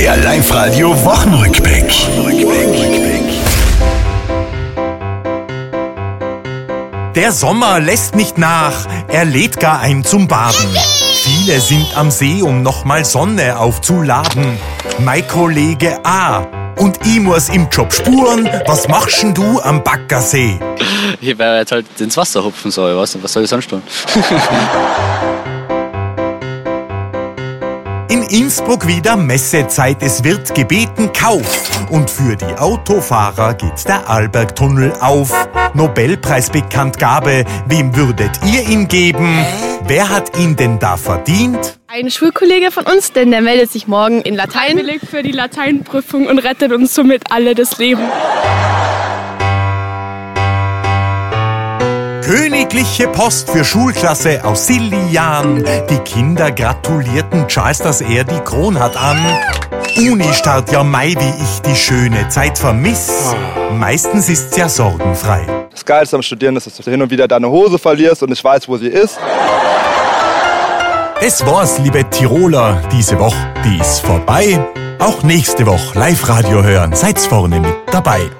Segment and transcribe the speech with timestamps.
[0.00, 1.92] Der Live-Radio Wochenrückblick.
[7.14, 10.74] Der Sommer lässt nicht nach, er lädt gar ein zum Baden.
[11.22, 14.56] Viele sind am See, um nochmal Sonne aufzuladen.
[15.00, 16.46] Mein Kollege A.
[16.78, 20.58] Und ich muss im Job spuren, was machst denn du am Baggersee?
[21.20, 23.82] Ich werde jetzt halt ins Wasser hupfen soll, was, was soll ich sonst tun?
[28.30, 31.88] In Innsbruck wieder Messezeit, es wird gebeten Kauf.
[31.90, 35.48] Und für die Autofahrer geht der Albergtunnel auf.
[35.74, 39.44] Nobelpreisbekanntgabe, wem würdet ihr ihn geben?
[39.84, 41.80] Wer hat ihn denn da verdient?
[41.88, 44.78] Ein Schulkollege von uns, denn der meldet sich morgen in Latein.
[44.78, 48.02] Freiwillig für die Lateinprüfung und rettet uns somit alle das Leben.
[52.30, 55.64] Königliche Post für Schulklasse aus Sillian.
[55.90, 59.18] Die Kinder gratulierten Charles, dass er die Kron hat an.
[59.96, 63.34] Uni-Start, ja Mai, wie ich die schöne Zeit vermiss.
[63.72, 65.44] Meistens ist's ja sorgenfrei.
[65.72, 68.44] Das Geilste am Studieren ist, dass du hin und wieder deine Hose verlierst und nicht
[68.44, 69.18] weißt, wo sie ist.
[71.20, 74.56] Das war's, liebe Tiroler, diese Woche, die ist vorbei.
[75.00, 78.30] Auch nächste Woche Live-Radio hören, seid's vorne mit dabei.